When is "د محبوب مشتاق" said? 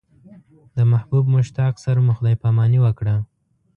0.75-1.73